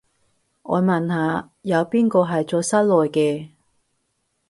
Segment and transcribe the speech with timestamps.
[0.63, 3.49] 我問下，有邊個係做室內嘅